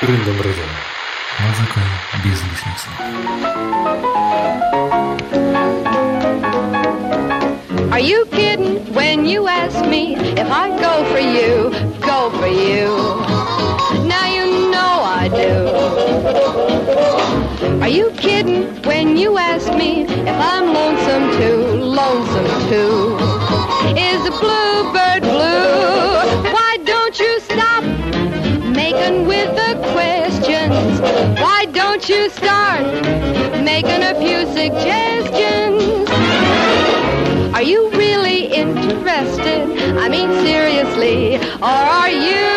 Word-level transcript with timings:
Рындом 0.00 0.40
рыдом. 0.40 0.70
Музыка 1.40 1.80
без 2.24 2.42
лишних 2.42 2.78
слов. 2.78 2.98
Are 7.92 8.00
you 8.00 8.26
kidding 8.32 8.92
when 8.92 9.24
you 9.24 9.46
ask 9.46 9.84
me 9.86 10.16
if 10.16 10.50
I 10.50 10.68
go 10.80 11.04
for 11.12 11.20
you, 11.20 11.70
go 12.00 12.30
for 12.38 12.48
you? 12.48 13.22
Now 14.04 14.26
you 14.26 14.70
know 14.70 15.02
I 15.04 15.28
do. 15.28 15.70
Are 17.80 17.88
you 17.88 18.10
kidding 18.16 18.64
when 18.82 19.16
you 19.16 19.38
ask 19.38 19.72
me 19.72 20.02
if 20.02 20.36
I'm 20.52 20.72
lonesome 20.72 21.30
too, 21.38 21.62
lonesome 21.84 22.68
too? 22.68 23.16
Is 23.96 24.22
the 24.24 24.32
bluebird 24.40 25.22
blue? 25.22 26.52
Why 26.52 26.78
don't 26.84 27.16
you 27.18 27.40
stop 27.40 27.84
making 28.74 29.26
with 29.26 29.54
the 29.54 29.62
questions? 29.62 29.67
why 31.37 31.65
don't 31.71 32.07
you 32.09 32.29
start 32.29 32.83
making 33.63 34.01
a 34.03 34.15
few 34.15 34.45
suggestions? 34.53 36.09
Are 37.53 37.61
you 37.61 37.89
really 37.91 38.45
interested? 38.53 39.97
I 39.97 40.09
mean, 40.09 40.29
seriously, 40.45 41.37
or 41.61 41.79
are 41.99 42.09
you 42.09 42.48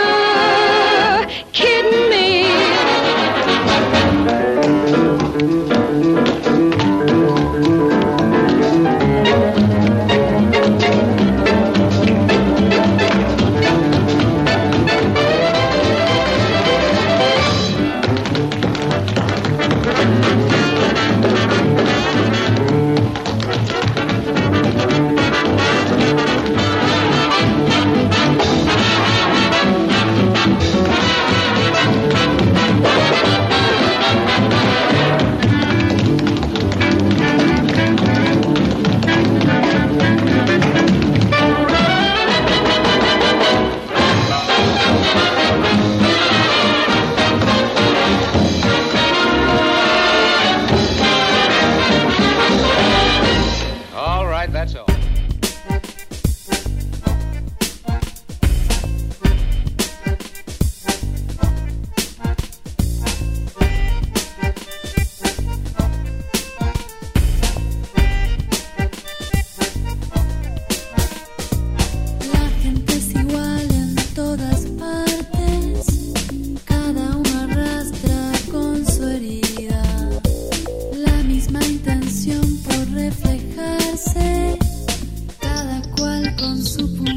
cual 86.88 87.11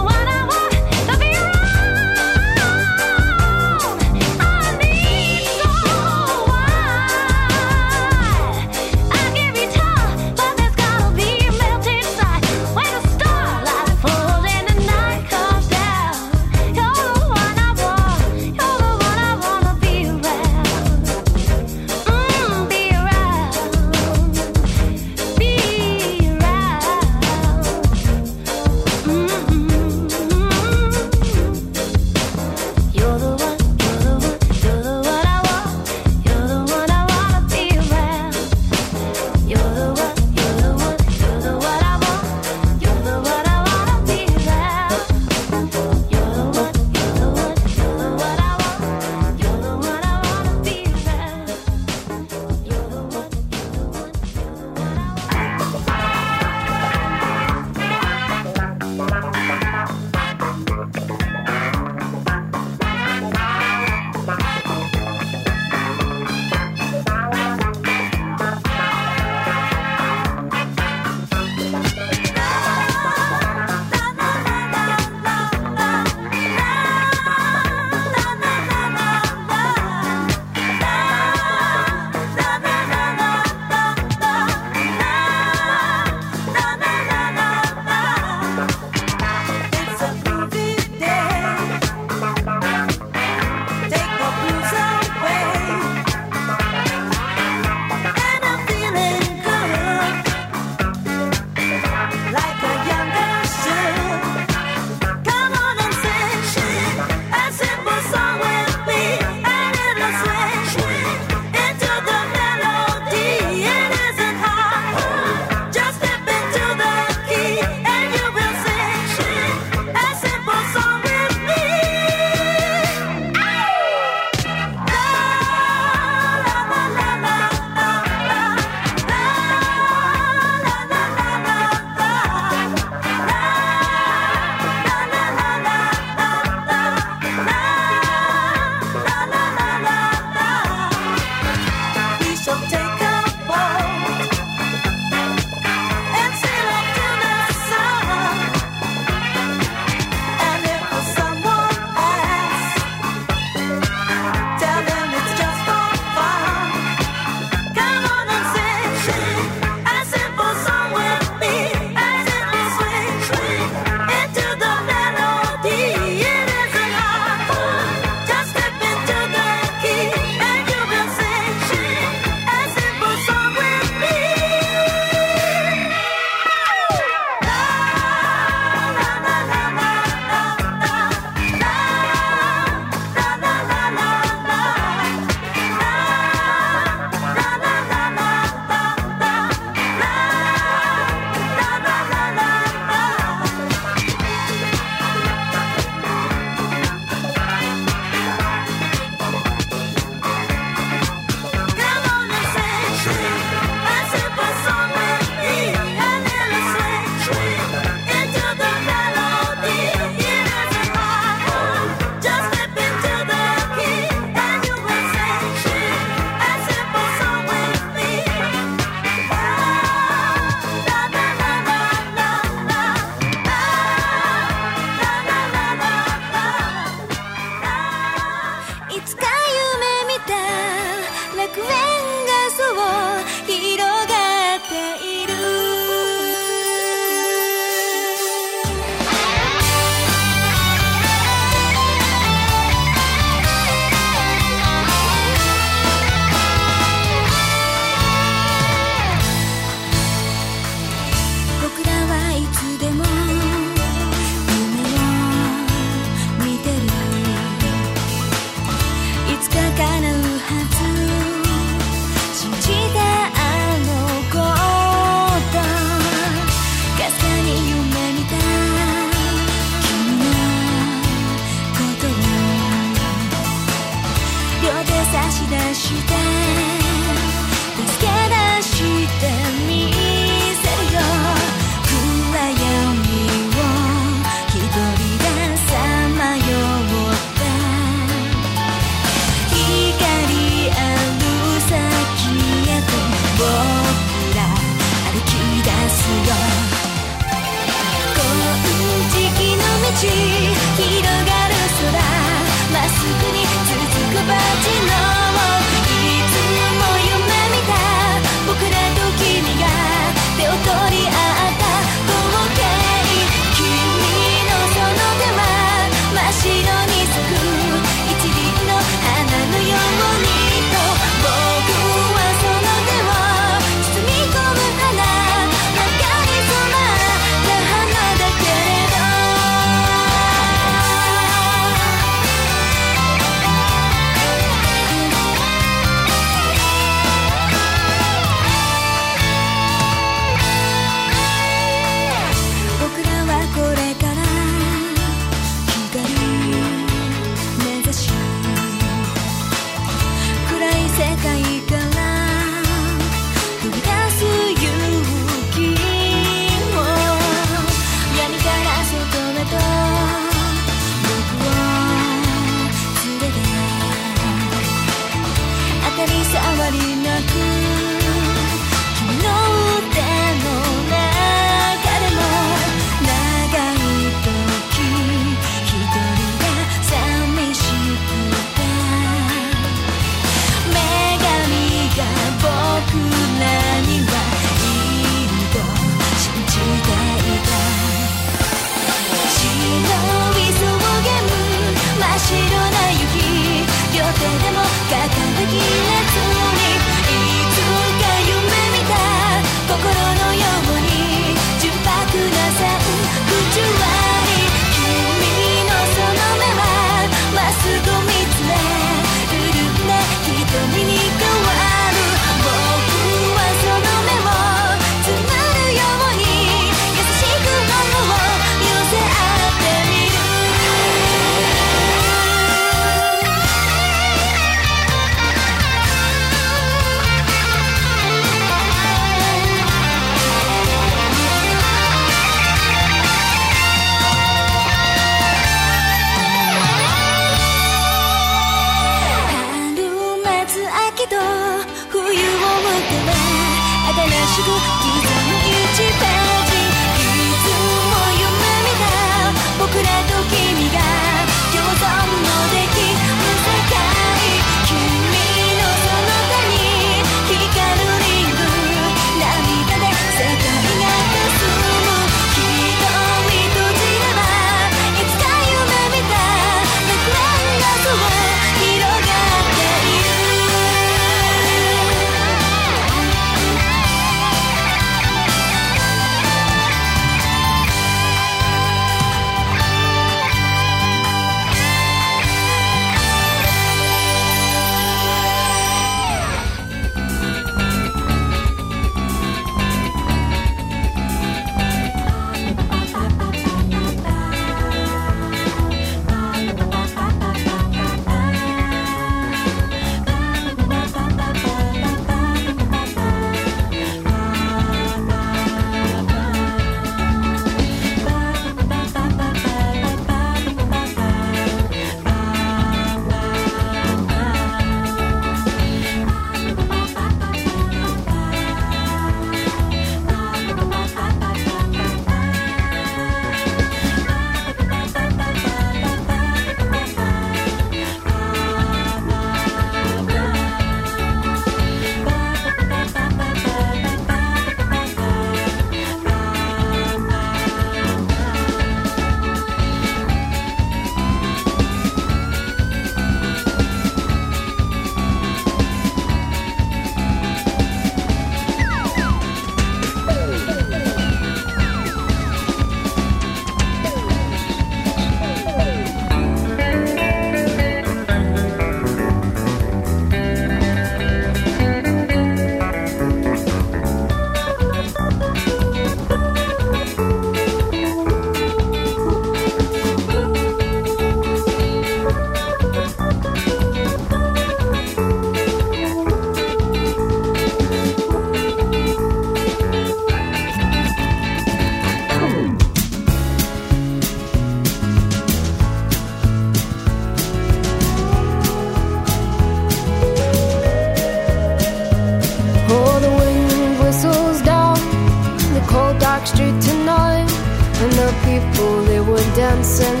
dancing 599.34 600.00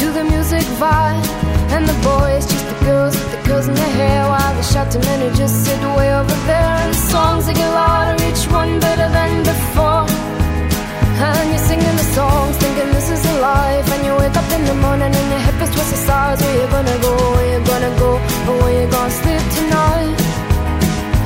to 0.00 0.06
the 0.12 0.24
music 0.24 0.64
vibe. 0.80 1.26
And 1.74 1.86
the 1.86 1.98
boys, 2.02 2.42
just 2.50 2.66
the 2.66 2.78
girls 2.84 3.14
with 3.14 3.30
the 3.30 3.40
curls 3.46 3.68
in 3.68 3.74
their 3.74 3.94
hair, 4.00 4.26
while 4.26 4.54
the 4.56 4.62
shouting 4.62 5.02
men 5.02 5.20
who 5.20 5.30
just 5.36 5.64
sit 5.64 5.78
way 5.96 6.12
over 6.12 6.36
there. 6.50 6.74
And 6.82 6.92
the 6.92 7.02
songs 7.14 7.46
they 7.46 7.54
get 7.54 7.70
louder, 7.70 8.16
each 8.28 8.44
one 8.50 8.80
better 8.80 9.08
than 9.08 9.30
before. 9.52 10.06
And 11.26 11.46
you're 11.50 11.66
singing 11.70 11.96
the 12.02 12.08
songs, 12.18 12.56
thinking 12.56 12.90
this 12.96 13.08
is 13.10 13.22
a 13.32 13.34
life. 13.40 13.86
And 13.94 14.04
you 14.06 14.12
wake 14.16 14.36
up 14.36 14.50
in 14.56 14.64
the 14.64 14.74
morning 14.74 15.12
and 15.20 15.28
your 15.32 15.42
hip 15.46 15.62
is 15.62 15.70
twisted 15.74 16.02
sides. 16.08 16.42
Where 16.42 16.56
you 16.60 16.66
gonna 16.74 16.98
go? 17.06 17.12
Where 17.34 17.48
you 17.54 17.60
gonna 17.64 17.92
go? 17.98 18.10
Or 18.48 18.54
where 18.62 18.74
you 18.82 18.86
gonna 18.90 19.10
sleep 19.20 19.44
tonight? 19.58 20.39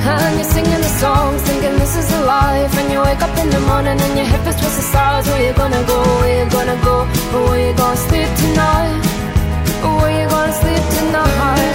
And 0.07 0.35
you're 0.35 0.43
singing 0.43 0.81
the 0.87 0.93
songs, 1.01 1.41
thinking 1.41 1.79
this 1.79 1.95
is 1.95 2.13
a 2.13 2.21
life. 2.25 2.77
And 2.77 2.91
you 2.91 3.01
wake 3.01 3.21
up 3.21 3.35
in 3.39 3.49
the 3.49 3.59
morning 3.61 3.99
and 3.99 4.13
your 4.15 4.27
hip 4.27 4.45
is 4.45 4.55
twisted 4.55 4.85
sides. 4.93 5.27
Where 5.27 5.47
you 5.47 5.53
gonna 5.53 5.83
go? 5.87 5.99
Where 6.21 6.43
you 6.43 6.49
gonna 6.51 6.77
go? 6.83 7.05
Where 7.49 7.67
you 7.67 7.73
gonna 7.75 7.97
sleep 7.97 8.29
tonight? 8.43 9.01
Where 9.81 10.13
you 10.21 10.29
gonna 10.29 10.53
sleep 10.61 10.83
tonight? 10.97 11.73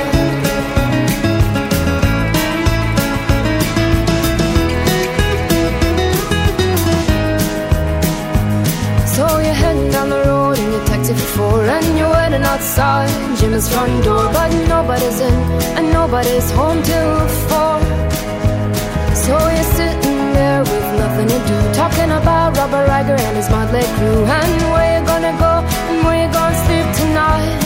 So 9.14 9.24
you're 9.44 9.60
heading 9.62 9.90
down 9.90 10.08
the 10.08 10.22
road 10.30 10.56
in 10.56 10.70
your 10.70 10.84
taxi 10.86 11.14
for 11.14 11.30
four 11.36 11.64
And 11.64 11.98
you're 11.98 12.12
waiting 12.12 12.44
outside 12.44 13.10
Jim's 13.38 13.68
front 13.72 14.04
door 14.04 14.24
But 14.32 14.50
nobody's 14.68 15.20
in 15.20 15.34
and 15.78 15.92
nobody's 15.92 16.50
home 16.52 16.80
till 16.82 17.28
four 17.48 17.79
So 19.30 19.38
you're 19.38 19.72
sitting 19.78 20.34
there 20.34 20.58
with 20.66 20.88
nothing 20.98 21.28
to 21.30 21.38
do. 21.46 21.58
Talking 21.70 22.10
about 22.10 22.50
Robert 22.58 22.90
Riger 22.90 23.14
and 23.14 23.36
his 23.38 23.46
motley 23.46 23.86
crew. 23.94 24.26
And 24.26 24.58
where 24.74 24.90
you 24.98 25.06
gonna 25.06 25.34
go? 25.38 25.52
And 25.86 25.98
where 26.02 26.18
you 26.18 26.28
gonna 26.34 26.64
sleep 26.66 26.86
tonight? 26.98 27.62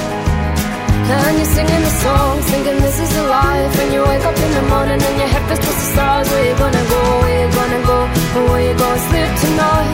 And 1.09 1.33
you're 1.41 1.53
singing 1.57 1.83
the 1.89 1.95
songs, 2.05 2.45
thinking 2.53 2.77
this 2.85 3.01
is 3.01 3.13
a 3.17 3.25
life. 3.33 3.73
And 3.81 3.89
you 3.97 4.05
wake 4.05 4.27
up 4.29 4.37
in 4.37 4.51
the 4.61 4.65
morning 4.69 5.01
and 5.09 5.17
your 5.17 5.31
head 5.33 5.41
feels 5.49 5.61
twisted 5.65 5.89
stars. 5.97 6.29
Where 6.29 6.45
you 6.45 6.55
gonna 6.61 6.85
go, 6.85 7.01
where 7.25 7.37
you 7.41 7.49
gonna 7.57 7.81
go, 7.89 7.99
or 8.37 8.43
where 8.53 8.65
you 8.69 8.75
gonna 8.77 9.09
sleep 9.09 9.33
tonight? 9.45 9.93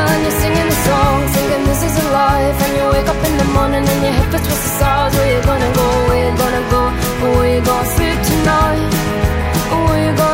And 0.00 0.18
you're 0.24 0.38
singing 0.40 0.68
the 0.72 0.78
song, 0.88 1.18
thinking 1.36 1.62
this 1.68 1.82
is 1.84 1.94
a 2.00 2.06
life. 2.16 2.56
And 2.64 2.72
you 2.80 2.84
wake 2.96 3.08
up 3.12 3.20
in 3.28 3.34
the 3.36 3.48
morning 3.52 3.84
and 3.84 4.00
your 4.08 4.14
head 4.16 4.28
feels 4.32 4.44
twisted 4.48 4.72
stars. 4.80 5.12
Where 5.20 5.30
you 5.36 5.40
gonna 5.44 5.70
go, 5.76 5.86
where 6.08 6.20
you 6.24 6.32
gonna 6.32 6.64
go? 6.72 6.82
Or 7.28 7.30
where 7.36 7.50
you 7.56 7.60
gonna 7.60 7.92
sleep 7.92 8.18
tonight? 8.32 8.88
Where 9.84 10.00
you 10.06 10.12
gonna 10.16 10.29